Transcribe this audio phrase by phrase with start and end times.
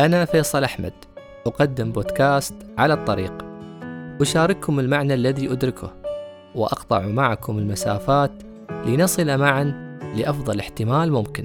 [0.00, 0.92] أنا فيصل أحمد
[1.46, 3.32] أقدم بودكاست على الطريق.
[4.20, 5.92] أشارككم المعنى الذي أدركه
[6.54, 8.30] وأقطع معكم المسافات
[8.86, 11.44] لنصل معا لأفضل احتمال ممكن.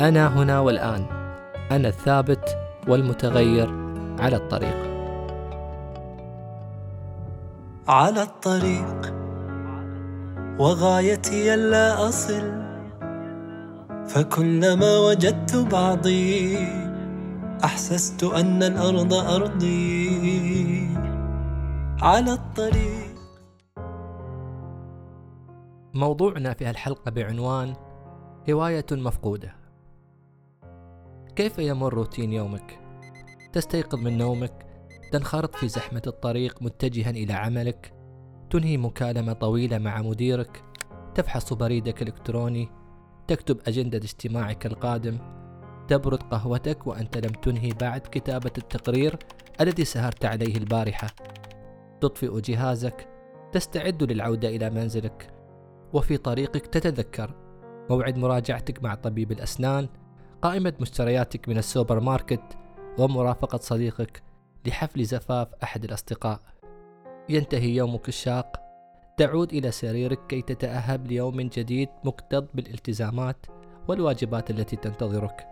[0.00, 1.04] أنا هنا والآن
[1.70, 2.58] أنا الثابت
[2.88, 3.70] والمتغير
[4.18, 4.90] على الطريق.
[7.88, 9.14] على الطريق
[10.58, 12.52] وغايتي ألا أصل
[14.08, 16.79] فكلما وجدت بعضي
[17.64, 20.88] أحسست أن الأرض أرضي
[22.02, 23.10] على الطريق.
[25.94, 27.74] موضوعنا في هالحلقة بعنوان
[28.50, 29.54] هواية مفقودة.
[31.36, 32.78] كيف يمر روتين يومك؟
[33.52, 34.66] تستيقظ من نومك؟
[35.12, 37.94] تنخرط في زحمة الطريق متجها إلى عملك؟
[38.50, 40.62] تنهي مكالمة طويلة مع مديرك؟
[41.14, 42.68] تفحص بريدك الإلكتروني؟
[43.28, 45.39] تكتب أجندة اجتماعك القادم؟
[45.90, 49.18] تبرد قهوتك وأنت لم تنهي بعد كتابة التقرير
[49.60, 51.06] الذي سهرت عليه البارحة.
[52.00, 53.08] تطفئ جهازك
[53.52, 55.34] تستعد للعودة إلى منزلك.
[55.92, 57.34] وفي طريقك تتذكر.
[57.90, 59.88] موعد مراجعتك مع طبيب الأسنان
[60.42, 62.58] قائمة مشترياتك من السوبر ماركت
[62.98, 64.22] ومرافقة صديقك
[64.66, 66.40] لحفل زفاف أحد الأصدقاء.
[67.28, 68.60] ينتهي يومك الشاق.
[69.16, 73.46] تعود إلى سريرك كي تتأهب ليوم جديد مكتظ بالالتزامات
[73.88, 75.49] والواجبات التي تنتظرك.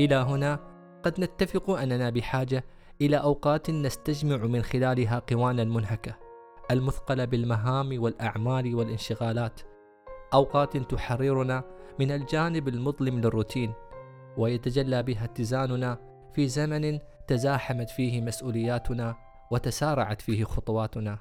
[0.00, 0.60] إلى هنا
[1.02, 2.64] قد نتفق أننا بحاجة
[3.00, 6.16] إلى أوقات نستجمع من خلالها قوانا المنهكة
[6.70, 9.60] المثقلة بالمهام والأعمال والانشغالات.
[10.34, 11.64] أوقات تحررنا
[11.98, 13.72] من الجانب المظلم للروتين
[14.36, 15.98] ويتجلى بها اتزاننا
[16.34, 19.16] في زمن تزاحمت فيه مسؤولياتنا
[19.50, 21.18] وتسارعت فيه خطواتنا.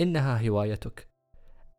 [0.00, 1.08] إنها هوايتك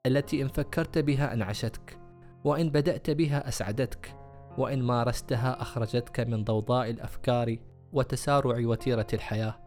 [0.06, 1.98] التي إن فكرت بها أنعشتك
[2.44, 4.21] وإن بدأت بها أسعدتك.
[4.58, 7.58] وإن مارستها أخرجتك من ضوضاء الأفكار
[7.94, 9.60] وتسارع وتيرة الحياة.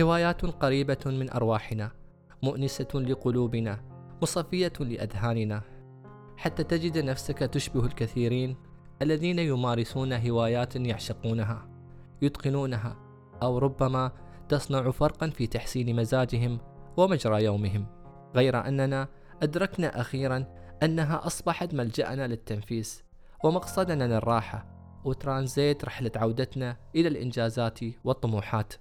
[0.00, 1.90] هوايات قريبة من أرواحنا
[2.42, 3.80] مؤنسة لقلوبنا
[4.22, 5.62] مصفية لأذهاننا.
[6.36, 8.56] حتى تجد نفسك تشبه الكثيرين
[9.02, 11.68] الذين يمارسون هوايات يعشقونها
[12.22, 12.96] يتقنونها
[13.42, 14.12] أو ربما
[14.48, 16.58] تصنع فرقا في تحسين مزاجهم
[16.96, 17.86] ومجرى يومهم.
[18.34, 19.08] غير أننا
[19.42, 20.44] أدركنا أخيرا
[20.82, 23.04] أنها أصبحت ملجأنا للتنفيس.
[23.42, 24.66] ومقصدنا للراحة
[25.04, 28.74] وترانزيت رحلة عودتنا إلى الإنجازات والطموحات.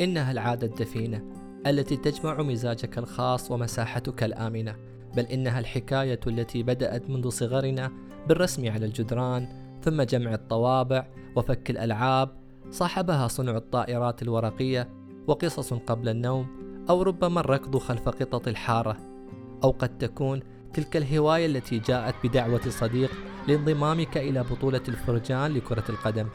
[0.00, 1.24] إنها العادة الدفينة
[1.66, 4.76] التي تجمع مزاجك الخاص ومساحتك الآمنة
[5.16, 7.92] بل إنها الحكاية التي بدأت منذ صغرنا
[8.28, 9.48] بالرسم على الجدران
[9.82, 11.06] ثم جمع الطوابع
[11.36, 12.28] وفك الألعاب
[12.70, 14.88] صاحبها صنع الطائرات الورقية
[15.26, 16.46] وقصص قبل النوم
[16.90, 18.96] أو ربما الركض خلف قطط الحارة
[19.64, 23.10] أو قد تكون تلك الهواية التي جاءت بدعوة صديق
[23.48, 26.28] لانضمامك إلى بطولة الفرجان لكرة القدم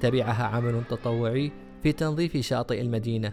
[0.00, 3.32] تبعها عمل تطوعي في تنظيف شاطئ المدينة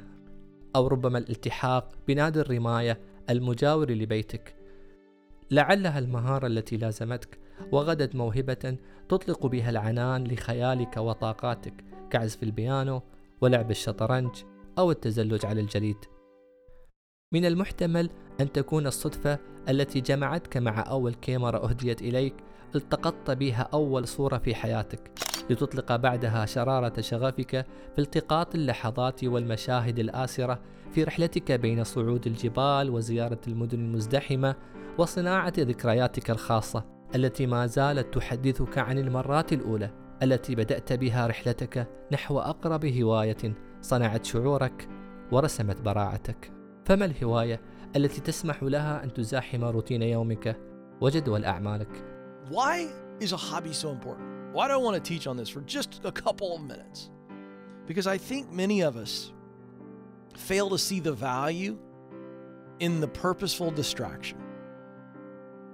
[0.76, 3.00] أو ربما الالتحاق بنادي الرماية
[3.30, 4.56] المجاور لبيتك
[5.52, 7.40] لعلها المهارة التي لازمتك
[7.72, 8.78] وغدت موهبة
[9.10, 13.02] تطلق بها العنان لخيالك وطاقاتك كعزف البيانو
[13.42, 14.32] ولعب الشطرنج
[14.78, 15.98] أو التزلج على الجليد.
[17.31, 18.09] من المحتمل
[18.41, 22.34] أن تكون الصدفة التي جمعتك مع أول كاميرا أهديت إليك
[22.75, 25.12] التقطت بها أول صورة في حياتك
[25.50, 27.66] لتطلق بعدها شرارة شغفك
[27.96, 30.59] في التقاط اللحظات والمشاهد الآسرة
[30.91, 34.56] في رحلتك بين صعود الجبال وزيارة المدن المزدحمة
[34.97, 36.84] وصناعة ذكرياتك الخاصة
[37.16, 39.92] التي ما زالت تحدثك عن المرات الأولى
[40.24, 44.88] التي بدأت بها رحلتك نحو أقرب هواية صنعت شعورك
[45.31, 46.55] ورسمت براعتك.
[46.84, 47.61] فما الهواية
[47.97, 50.56] التي تسمح لها أن تزاحم روتين يومك
[51.00, 52.05] وجدول أعمالك
[52.50, 52.88] Why
[53.21, 54.28] is a hobby so important?
[54.53, 57.11] Why do I want to teach on this for just a couple of minutes?
[57.87, 59.33] Because I think many of us
[60.37, 61.78] fail to see the value
[62.81, 64.38] in the purposeful distraction.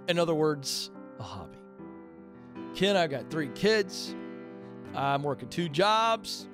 [0.08, 1.58] In other words, a hobby.
[2.74, 4.14] Ken, I got three kids.
[4.94, 6.46] I'm working two jobs.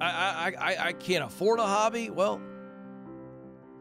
[0.00, 2.10] I, I, I, I can't afford a hobby.
[2.10, 2.40] Well,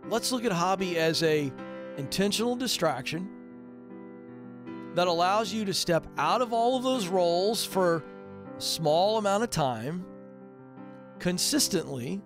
[0.09, 1.51] let's look at hobby as a
[1.97, 3.29] intentional distraction
[4.95, 8.03] that allows you to step out of all of those roles for
[8.57, 10.05] a small amount of time
[11.19, 12.21] consistently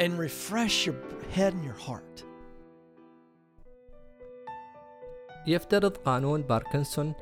[0.00, 0.96] and refresh your
[1.30, 2.24] head and your heart.
[5.46, 7.14] يفترض قانون باركنسون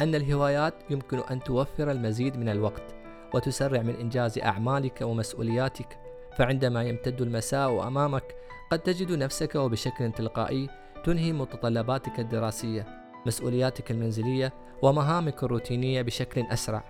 [0.00, 2.94] أن الهوايات يمكن أن توفر المزيد من الوقت
[3.34, 5.98] وتسرع من إنجاز أعمالك ومسؤولياتك
[6.36, 8.34] فعندما يمتد المساء أمامك
[8.71, 10.69] قد تجد نفسك وبشكل تلقائي
[11.03, 12.85] تنهي متطلباتك الدراسية
[13.25, 16.83] مسؤولياتك المنزلية ومهامك الروتينية بشكل أسرع.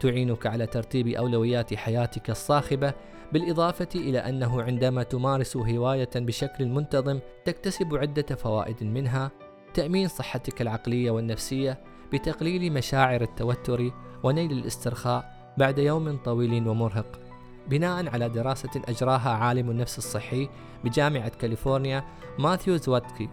[0.00, 2.94] تعينك على ترتيب أولويات حياتك الصاخبة
[3.32, 9.30] بالإضافة إلى أنه عندما تمارس هواية بشكل منتظم تكتسب عدة فوائد منها
[9.74, 11.80] تأمين صحتك العقلية والنفسية
[12.12, 13.90] بتقليل مشاعر التوتر
[14.22, 17.31] ونيل الاسترخاء بعد يوم طويل ومرهق.
[17.68, 20.48] بناء على دراسة أجراها عالم النفس الصحي
[20.84, 22.04] بجامعة كاليفورنيا
[22.38, 23.28] ماثيو زواتكي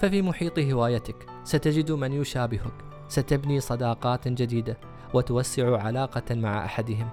[0.00, 2.72] ففي محيط هوايتك ستجد من يشابهك
[3.08, 4.76] ستبني صداقات جديدة
[5.14, 7.08] وتوسع علاقة مع أحدهم.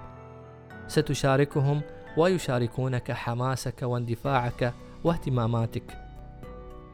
[0.88, 1.82] ستشاركهم
[2.16, 4.74] ويشاركونك حماسك واندفاعك
[5.04, 5.98] واهتماماتك.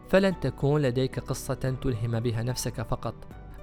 [0.08, 3.14] فلن تكون لديك قصة تلهم بها نفسك فقط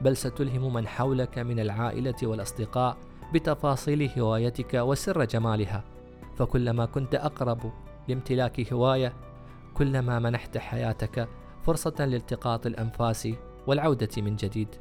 [0.01, 2.97] بل ستلهم من حولك من العائلة والأصدقاء
[3.33, 5.83] بتفاصيل هوايتك وسر جمالها.
[6.35, 7.71] فكلما كنت أقرب
[8.07, 9.13] لامتلاك هواية
[9.73, 11.27] كلما منحت حياتك
[11.61, 13.27] فرصة لالتقاط الأنفاس
[13.67, 14.75] والعودة من جديد.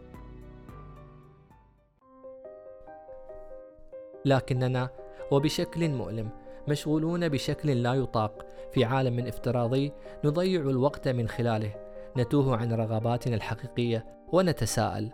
[4.25, 4.91] لكننا
[5.31, 6.31] وبشكل مؤلم
[6.69, 9.93] مشغولون بشكل لا يطاق في عالم افتراضي
[10.25, 11.75] نضيع الوقت من خلاله.
[12.17, 15.13] نتوه عن رغباتنا الحقيقية ونتساءل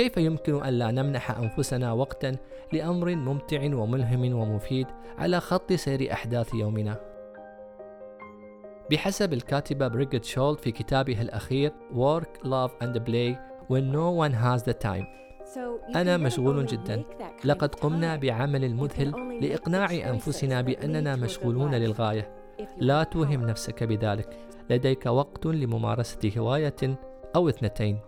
[0.00, 2.36] كيف يمكن أن لا نمنح أنفسنا وقتا
[2.72, 4.86] لأمر ممتع وملهم ومفيد
[5.18, 7.00] على خط سير أحداث يومنا؟
[8.90, 13.36] بحسب الكاتبة بريغيت شولد في كتابها الأخير Work, Love and Play
[13.68, 15.06] When No One Has the Time.
[15.96, 17.02] أنا مشغول جدا.
[17.44, 22.34] لقد قمنا بعمل مذهل لإقناع أنفسنا بأننا مشغولون للغاية.
[22.78, 24.36] لا توهم نفسك بذلك.
[24.70, 26.98] لديك وقت لممارسة هواية
[27.36, 27.98] أو اثنتين.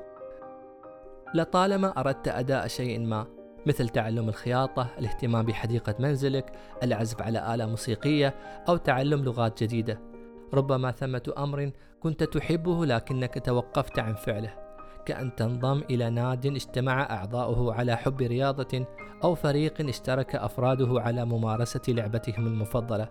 [1.35, 3.27] لطالما أردت أداء شيء ما
[3.67, 6.53] مثل تعلم الخياطة، الاهتمام بحديقة منزلك،
[6.83, 8.35] العزف على آلة موسيقية
[8.69, 10.01] أو تعلم لغات جديدة.
[10.55, 11.71] ربما ثمة أمر
[12.01, 14.55] كنت تحبه لكنك توقفت عن فعله.
[15.07, 18.87] كأن تنضم إلى ناد اجتمع أعضاؤه على حب رياضة
[19.25, 23.09] أو فريق اشترك أفراده على ممارسة لعبتهم المفضلة،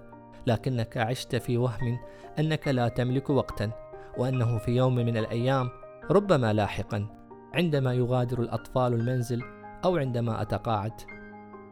[0.47, 1.99] لكنك عشت في وهم
[2.39, 3.71] أنك لا تملك وقتا،
[4.17, 5.69] وأنه في يوم من الأيام
[6.11, 7.20] ربما لاحقا
[7.53, 9.43] عندما يغادر الأطفال المنزل
[9.85, 10.93] أو عندما أتقاعد.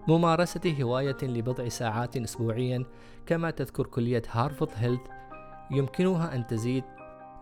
[0.08, 2.86] ممارسة هواية لبضع ساعات أسبوعيا
[3.26, 5.02] كما تذكر كلية هارفورد هيلث
[5.72, 6.84] يمكنها أن تزيد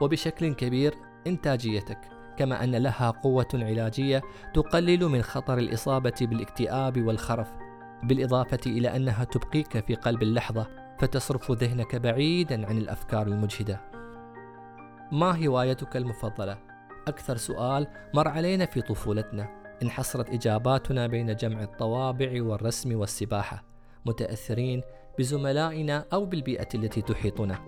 [0.02, 0.96] وبشكل كبير
[1.28, 2.00] إنتاجيتك.
[2.38, 4.22] كما أن لها قوة علاجية
[4.54, 7.48] تقلل من خطر الإصابة بالاكتئاب والخرف
[8.04, 10.68] بالإضافة إلى أنها تبقيك في قلب اللحظة
[11.00, 13.82] فتصرف ذهنك بعيدا عن الأفكار المجهدة
[15.12, 16.67] ما هوايتك المفضلة؟
[17.08, 19.48] أكثر سؤال مر علينا في طفولتنا.
[19.84, 23.64] انحصرت إجاباتنا بين جمع الطوابع والرسم والسباحة
[24.06, 24.82] متأثرين
[25.20, 27.60] بزملائنا أو بالبيئة التي تحيطنا.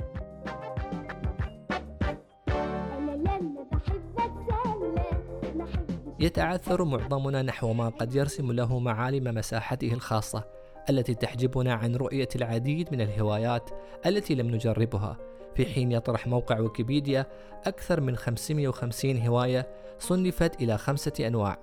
[6.19, 10.43] يتعثر معظمنا نحو ما قد يرسم له معالم مساحته الخاصة
[10.89, 13.69] التي تحجبنا عن رؤية العديد من الهوايات
[14.05, 15.28] التي لم نجربها.
[15.55, 17.25] في حين يطرح موقع ويكيبيديا
[17.67, 19.67] أكثر من 550 هواية
[19.99, 21.57] صنفت إلى خمسة أنواع.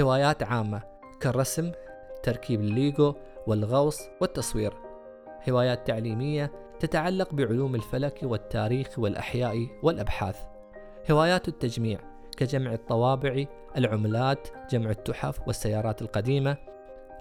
[0.00, 0.82] هوايات عامة
[1.20, 1.72] كالرسم
[2.22, 3.14] تركيب الليغو
[3.46, 4.72] والغوص والتصوير.
[5.48, 10.36] هوايات تعليمية تتعلق بعلوم الفلك والتاريخ والأحياء والأبحاث.
[11.10, 11.98] هوايات التجميع
[12.36, 13.44] كجمع الطوابع
[13.76, 16.56] العملات جمع التحف والسيارات القديمة.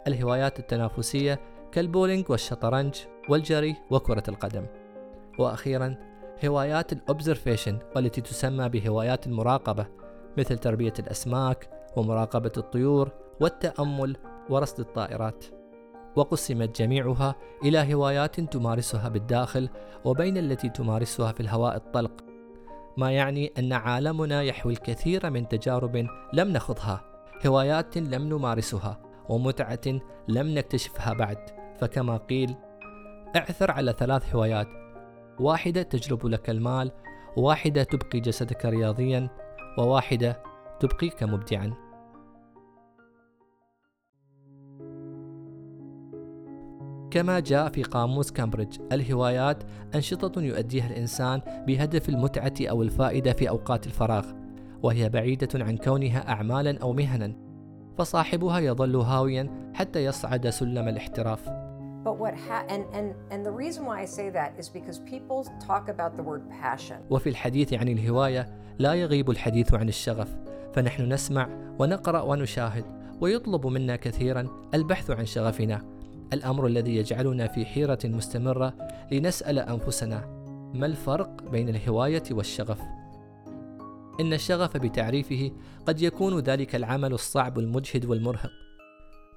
[0.08, 1.40] الهوايات التنافسية
[1.72, 2.96] كالبولينج والشطرنج
[3.30, 4.66] والجري وكرة القدم.
[5.40, 5.96] وأخيرا
[6.46, 9.88] هوايات observation والتي تسمى بهوايات المراقبة
[10.38, 14.18] مثل تربية الأسماك ومراقبة الطيور والتأمل
[14.50, 15.46] ورصد الطائرات.
[16.16, 19.70] وقسمت جميعها إلى هوايات تمارسها بالداخل
[20.06, 22.12] وبين التي تمارسها في الهواء الطلق
[22.98, 25.96] ما يعني أن عالمنا يحوي الكثير من تجارب
[26.34, 27.02] لم نخضها
[27.48, 31.60] هوايات لم نمارسها ومتعة لم نكتشفها بعد.
[31.80, 32.56] فكما قيل
[33.36, 34.68] اعثر على ثلاث هوايات
[35.40, 36.92] واحدة تجلب لك المال
[37.38, 39.30] واحدة تبقي جسدك رياضيا
[39.78, 40.44] وواحدة
[40.80, 41.74] تبقيك مبدعا.
[47.12, 49.64] كما جاء في قاموس كامبريدج الهوايات
[49.96, 54.26] أنشطة يؤديها الإنسان بهدف المتعة أو الفائدة في أوقات الفراغ
[54.84, 57.36] وهي بعيدة عن كونها أعمالا أو مهنا
[57.98, 61.69] فصاحبها يظل هاويا حتى يصعد سلم الاحتراف.
[62.04, 65.40] But what ha- and, and and the reason why I say that is because people
[65.68, 66.98] talk about the word passion.
[67.10, 68.48] وفي الحديث عن الهواية
[68.80, 70.36] لا يغيب الحديث عن الشغف
[70.74, 72.86] فنحن نسمع ونقرأ ونشاهد
[73.22, 75.86] ويطلب منا كثيرا البحث عن شغفنا
[76.34, 78.74] الأمر الذي يجعلنا في حيرة مستمرة
[79.12, 80.26] لنسأل أنفسنا
[80.74, 82.82] ما الفرق بين الهواية والشغف
[84.20, 85.52] إن الشغف بتعريفه
[85.86, 88.52] قد يكون ذلك العمل الصعب المجهد والمرهق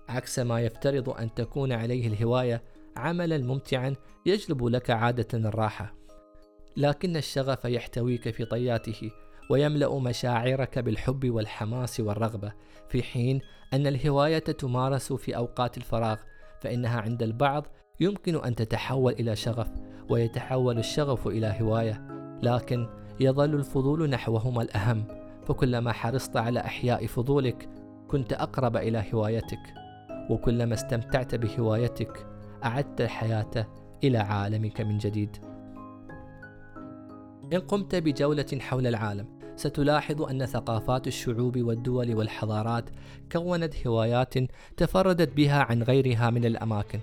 [0.09, 2.63] عكس ما يفترض أن تكون عليه الهواية
[2.97, 3.95] عملا ممتعا
[4.27, 5.95] يجلب لك عادة الراحة.
[6.77, 9.11] لكن الشغف يحتويك في طياته
[9.51, 12.53] ويملأ مشاعرك بالحب والحماس والرغبة
[12.89, 13.41] في حين
[13.73, 16.17] أن الهواية تمارس في أوقات الفراغ
[16.61, 17.67] فإنها عند البعض
[18.01, 19.69] يمكن أن تتحول إلى شغف
[20.11, 22.07] ويتحول الشغف إلى هواية.
[22.43, 22.89] لكن
[23.21, 25.05] يظل الفضول نحوهما الأهم
[25.47, 27.69] فكلما حرصت على إحياء فضولك
[28.09, 29.82] كنت أقرب إلى هوايتك.
[30.31, 32.27] وكلما استمتعت بهوايتك
[32.65, 33.69] أعدت الحياة
[34.05, 35.37] إلى عالمك من جديد.
[37.53, 39.27] إن قمت بجولة حول العالم
[39.57, 42.85] ستلاحظ أن ثقافات الشعوب والدول والحضارات
[43.33, 44.35] كونت هوايات
[44.77, 47.01] تفردت بها عن غيرها من الأماكن.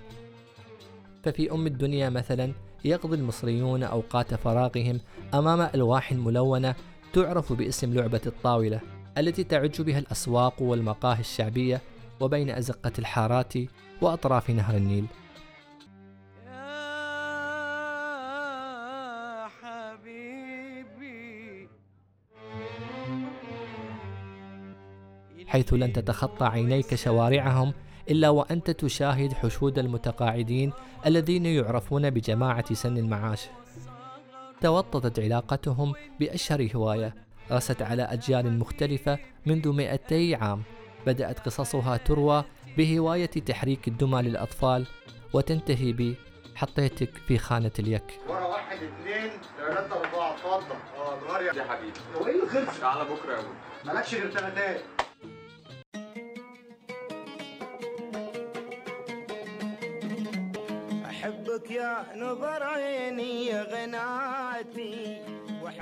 [1.22, 2.52] ففي أم الدنيا مثلا
[2.84, 5.00] يقضي المصريون أوقات فراغهم
[5.34, 6.74] أمام ألواح ملونة
[7.12, 8.80] تعرف باسم لعبة الطاولة
[9.18, 11.80] التي تعج بها الأسواق والمقاهي الشعبية
[12.20, 13.54] وبين أزقة الحارات
[14.02, 15.06] وأطراف نهر النيل.
[25.46, 27.72] حيث لن تتخطى عينيك شوارعهم
[28.10, 30.72] إلا وأنت تشاهد حشود المتقاعدين
[31.06, 33.48] الذين يعرفون بجماعة سن المعاش.
[34.60, 37.14] توطدت علاقتهم بأشهر هواية
[37.52, 40.62] رست على أجيال مختلفة منذ 200 عام.
[41.06, 42.44] بدأت قصصها تروى
[42.78, 44.86] بهواية تحريك الدمى للأطفال
[45.32, 46.14] وتنتهي ب
[46.56, 50.76] حطيتك في خانة اليك ورا واحد اثنين ثلاثة أربعة اتفضل.
[50.96, 51.92] آه اتغير يا حبيبي.
[52.16, 53.54] هو إيه اللي خلص؟ تعالى بكرة يا أبوي
[53.84, 54.80] مالكش غير ثلاثات
[61.06, 65.22] أحبك يا نظر عيني يا غناتي.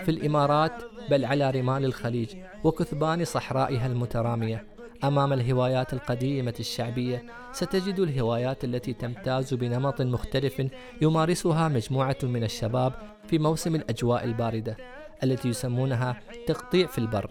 [0.04, 4.66] في الإمارات بل على رمال الخليج وكثبان صحرائها المترامية.
[5.04, 10.62] أمام الهوايات القديمة الشعبية ستجد الهوايات التي تمتاز بنمط مختلف
[11.02, 12.92] يمارسها مجموعة من الشباب
[13.26, 14.76] في موسم الأجواء الباردة
[15.22, 17.30] التي يسمونها تقطيع في البر.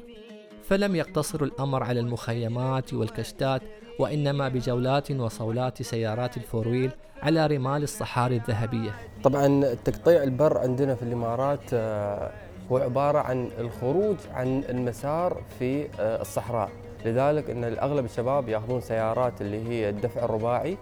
[0.64, 3.62] فلم يقتصر الأمر على المخيمات والكشتات
[4.00, 8.96] وإنما بجولات وصولات سيارات الفورويل على رمال الصحاري الذهبية.
[9.24, 12.32] طبعا تقطيع البر عندنا في الإمارات آه،
[12.72, 16.87] هو عبارة عن الخروج عن المسار في آه، الصحراء.
[17.06, 20.78] لذلك إن اغلب الشباب يأخذون سيارات اللي هي الدفع الرباعي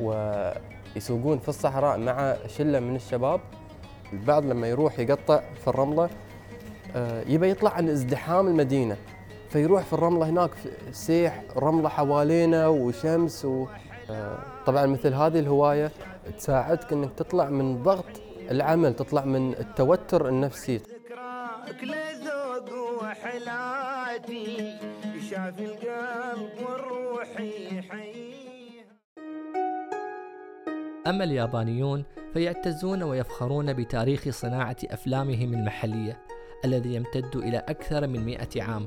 [0.00, 3.40] ويسوقون في الصحراء مع شلة من الشباب.
[4.12, 6.10] البعض لما يروح يقطع في الرملة
[6.96, 8.96] آه، يبى يطلع عن ازدحام المدينة.
[9.50, 10.50] فيروح في الرملة هناك
[10.92, 13.66] سيح رملة حوالينا وشمس و
[14.10, 15.90] آه، طبعا مثل هذه الهواية
[16.38, 20.76] تساعدك إنك تطلع من ضغط العمل تطلع من التوتر النفسي.
[20.76, 22.22] ذكراك لذوق
[25.32, 27.40] شاف القلب والروح
[27.72, 28.84] يحيي
[31.06, 36.22] أما اليابانيون فيعتزون ويفخرون بتاريخ صناعة أفلامهم المحلية
[36.64, 38.86] الذي يمتد إلى أكثر من مئة عام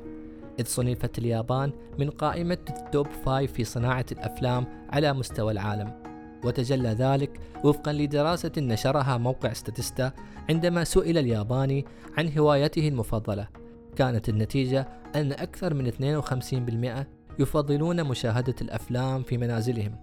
[0.60, 6.02] إذ صنفت اليابان من قائمة ال top five في صناعة الأفلام على مستوى العالم
[6.44, 10.12] وتجلى ذلك وفقا لدراسة نشرها موقع ستاتيستا
[10.50, 11.86] عندما سئل الياباني
[12.18, 13.48] عن هوايته المفضلة
[13.96, 17.06] كانت النتيجة أن أكثر من 52%
[17.40, 19.96] يفضلون مشاهدة الأفلام في منازلهم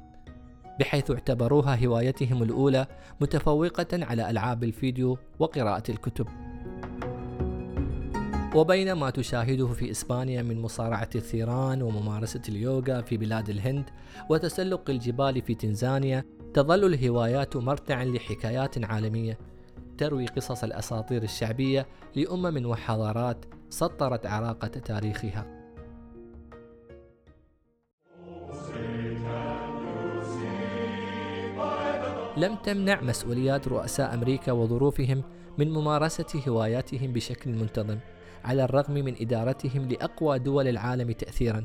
[0.81, 2.87] بحيث اعتبروها هوايتهم الأولى
[3.21, 6.27] متفوقة على ألعاب الفيديو وقراءة الكتب.
[8.55, 13.91] وبين ما تشاهده في إسبانيا من مصارعة الثيران وممارسة اليوغا في بلاد الهند
[14.31, 19.39] وتسلق الجبال في تنزانيا تظل الهوايات مرتعا لحكايات عالمية
[19.99, 25.47] تروي قصص الأساطير الشعبية لأمم وحضارات سطرت عراقة تاريخها.
[32.37, 35.23] لم تمنع مسؤوليات رؤساء أمريكا وظروفهم
[35.59, 37.99] من ممارسة هواياتهم بشكل منتظم
[38.45, 41.65] على الرغم من إدارتهم لأقوى دول العالم تأثيرا.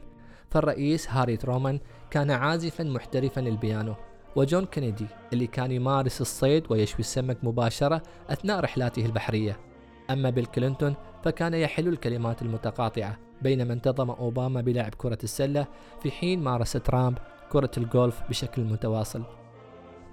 [0.50, 1.80] فالرئيس هاري ترومان
[2.12, 3.96] كان عازفا محترفا للبيانو
[4.36, 9.67] وجون كينيدي اللي كان يمارس الصيد ويشوي السمك مباشرة أثناء رحلاته البحرية.
[10.10, 15.68] أما بيل كلينتون فكان يحل الكلمات المتقاطعة بينما انتظم أوباما بلعب كرة السلة
[16.04, 17.18] في حين مارس ترامب
[17.52, 19.24] كرة الجولف بشكل متواصل.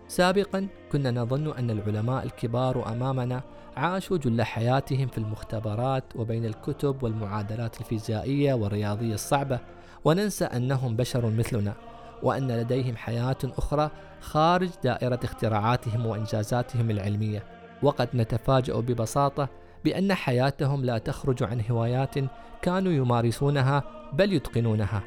[0.08, 3.42] سابقا كنا نظن أن العلماء الكبار أمامنا
[3.76, 9.58] عاشوا جل حياتهم في المختبرات وبين الكتب والمعادلات الفيزيائية والرياضية الصعبة
[10.04, 11.74] وننسى أنهم بشر مثلنا
[12.22, 17.42] وأن لديهم حياة أخرى خارج دائرة اختراعاتهم وإنجازاتهم العلمية.
[17.82, 19.48] وقد نتفاجأ ببساطة
[19.84, 22.14] بأن حياتهم لا تخرج عن هوايات
[22.62, 25.02] كانوا يمارسونها بل يتقنونها.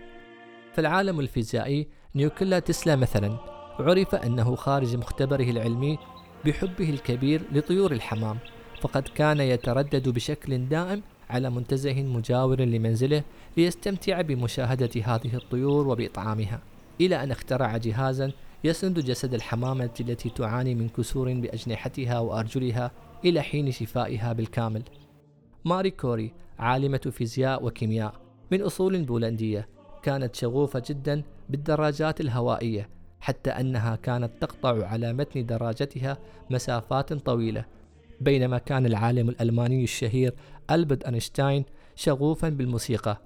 [0.74, 3.38] فالعالم الفيزيائي نيوكولا تسلا مثلا
[3.80, 5.98] عرف أنه خارج مختبره العلمي
[6.46, 8.38] بحبه الكبير لطيور الحمام
[8.82, 13.24] فقد كان يتردد بشكل دائم على منتزه مجاور لمنزله
[13.58, 16.60] ليستمتع بمشاهدة هذه الطيور وبإطعامها
[17.02, 18.32] إلى أن اخترع جهازا
[18.64, 22.92] يسند جسد الحمامة التي تعاني من كسور بأجنحتها وأرجلها
[23.26, 24.84] إلى حين شفائها بالكامل.
[25.66, 28.14] ماري كوري عالمة فيزياء وكيمياء
[28.52, 29.68] من أصول بولندية
[30.04, 36.18] كانت شغوفة جدا بالدراجات الهوائية حتى أنها كانت تقطع على متن دراجتها
[36.50, 37.66] مسافات طويلة.
[38.22, 40.34] بينما كان العالم الألماني الشهير
[40.72, 43.22] ألبرت أينشتاين شغوفا بالموسيقى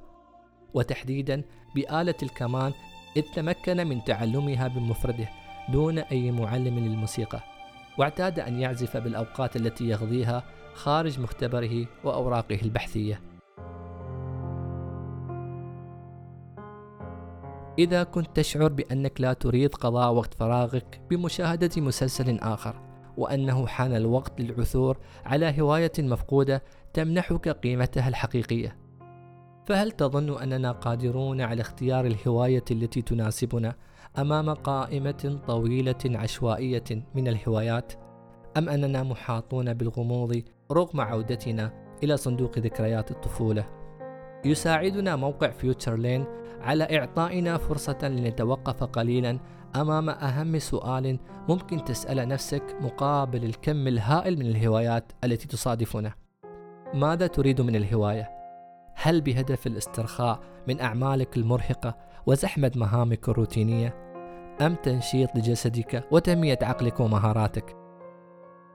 [0.73, 1.43] وتحديدا
[1.75, 2.73] بآلة الكمان
[3.17, 5.29] إذ تمكن من تعلمها بمفرده
[5.69, 7.50] دون أي معلم للموسيقى.
[8.01, 10.43] واعتاد أن يعزف بالأوقات التي يقضيها
[10.73, 13.21] خارج مختبره وأوراقه البحثية.
[17.79, 22.75] إذا كنت تشعر بأنك لا تريد قضاء وقت فراغك بمشاهدة مسلسل آخر
[23.17, 28.80] وأنه حان الوقت للعثور على هواية مفقودة تمنحك قيمتها الحقيقية.
[29.71, 33.75] فهل تظن أننا قادرون على اختيار الهواية التي تناسبنا
[34.17, 36.83] أمام قائمة طويلة عشوائية
[37.15, 37.93] من الهوايات؟
[38.57, 41.73] أم أننا محاطون بالغموض رغم عودتنا
[42.03, 43.65] إلى صندوق ذكريات الطفولة؟
[44.45, 46.25] يساعدنا موقع فيوتشر لين
[46.61, 49.39] على إعطائنا فرصة لنتوقف قليلا
[49.75, 56.13] أمام أهم سؤال ممكن تسأل نفسك مقابل الكم الهائل من الهوايات التي تصادفنا.
[56.93, 58.40] ماذا تريد من الهواية؟
[58.95, 63.95] هل بهدف الاسترخاء من أعمالك المرهقة وزحمة مهامك الروتينية؟
[64.61, 67.75] أم تنشيط لجسدك وتنمية عقلك ومهاراتك؟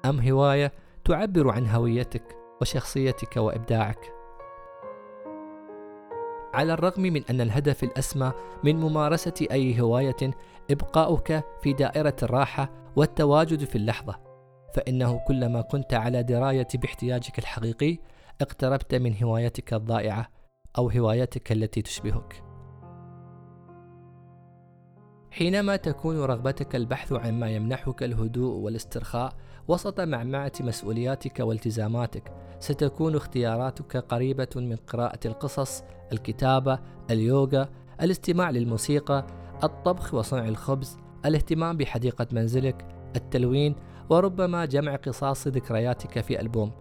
[0.04, 0.73] أم هواية
[1.04, 4.12] تعبر عن هويتك وشخصيتك وإبداعك؟
[6.54, 8.32] على الرغم من أن الهدف الأسمى
[8.64, 10.30] من ممارسة أي هواية
[10.70, 14.21] إبقاؤك في دائرة الراحة والتواجد في اللحظة،
[14.75, 17.99] فإنه كلما كنت على دراية باحتياجك الحقيقي
[18.40, 20.28] اقتربت من هوايتك الضائعة
[20.78, 22.42] أو هوايتك التي تشبهك.
[25.30, 29.32] حينما تكون رغبتك البحث عن ما يمنحك الهدوء والاسترخاء
[29.68, 36.78] وسط معمعة مسؤولياتك والتزاماتك ستكون اختياراتك قريبة من قراءة القصص، الكتابة،
[37.10, 37.68] اليوغا،
[38.02, 39.26] الاستماع للموسيقى،
[39.64, 43.75] الطبخ وصنع الخبز، الاهتمام بحديقة منزلك، التلوين،
[44.10, 46.72] وربما جمع قصاص ذكرياتك في ألبوم،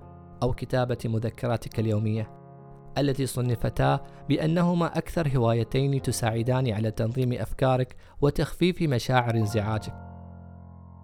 [0.45, 2.31] أو كتابة مذكراتك اليومية،
[2.97, 9.93] التي صنفتا بأنهما أكثر هوايتين تساعدان على تنظيم أفكارك وتخفيف مشاعر انزعاجك،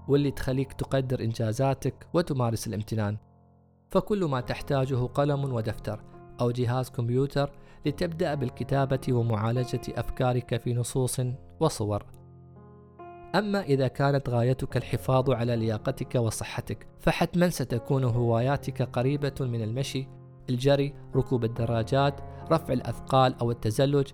[0.07, 3.17] واللي تخليك تقدر إنجازاتك وتمارس الامتنان.
[3.89, 6.03] فكل ما تحتاجه قلم ودفتر
[6.41, 7.51] أو جهاز كمبيوتر
[7.85, 11.21] لتبدأ بالكتابة ومعالجة أفكارك في نصوص
[11.59, 12.05] وصور.
[13.35, 20.07] أما إذا كانت غايتك الحفاظ على لياقتك وصحتك، فحتما ستكون هواياتك قريبة من المشي،
[20.49, 24.07] الجري، ركوب الدراجات، رفع الأثقال أو التزلج،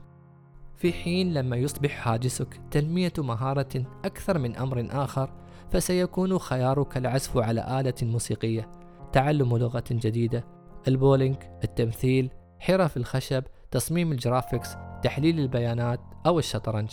[0.75, 5.33] في حين لما يصبح هاجسك تنمية مهارة أكثر من أمر آخر،
[5.71, 8.71] فسيكون خيارك العزف على آلة موسيقية
[9.11, 10.45] تعلم لغة جديدة
[10.87, 16.91] البولينج التمثيل حرف الخشب تصميم ال graphics تحليل البيانات أو الشطرنج.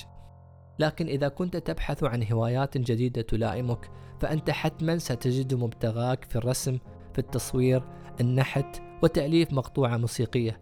[0.79, 6.79] لكن إذا كنت تبحث عن هوايات جديدة تلائمك فأنت حتما ستجد مبتغاك في الرسم
[7.13, 7.83] في التصوير
[8.21, 10.61] النحت وتأليف مقطوعة موسيقية.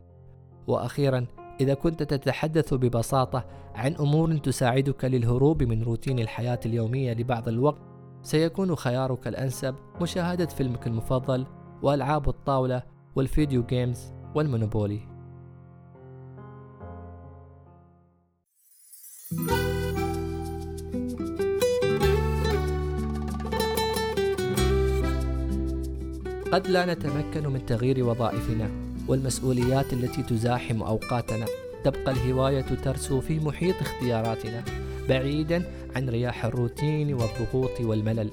[0.66, 1.26] وأخيرا
[1.60, 3.44] إذا كنت تتحدث ببساطة
[3.74, 7.80] عن أمور تساعدك للهروب من روتين الحياة اليومية لبعض الوقت
[8.22, 11.46] سيكون خيارك الأنسب مشاهدة فيلمك المفضل
[11.82, 12.82] وألعاب الطاولة
[13.16, 15.11] وال video games والمونوبولي.
[26.52, 28.70] قد لا نتمكن من تغيير وظائفنا
[29.08, 31.46] والمسؤوليات التي تزاحم أوقاتنا.
[31.84, 34.64] تبقى الهواية ترسو في محيط اختياراتنا
[35.08, 38.30] بعيدا عن رياح الروتين والضغوط والملل.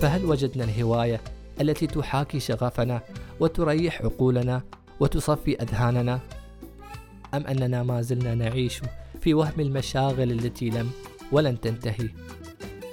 [0.00, 1.20] فهل وجدنا الهواية
[1.60, 3.00] التي تحاكي شغفنا
[3.40, 4.62] وتريح عقولنا
[5.00, 6.20] وتصفي أذهاننا؟
[7.34, 8.80] أم أننا ما زلنا نعيش
[9.20, 10.90] في وهم المشاغل التي لم
[11.32, 12.08] ولن تنتهي؟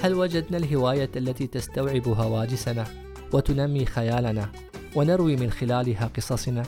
[0.01, 4.51] هل وجدنا الهواية التي تستوعب هواجسنا وتنمي خيالنا
[4.95, 6.63] ونروي من خلالها قصصنا.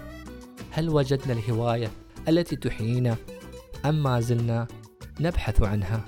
[0.71, 1.91] هل وجدنا الهواية
[2.27, 3.15] التي تحيينا
[3.85, 4.67] أم ما زلنا
[5.19, 6.05] نبحث عنها؟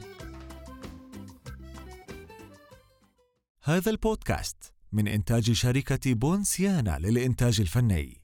[3.63, 8.22] هذا البودكاست من إنتاج شركة بونسيانا للإنتاج الفني.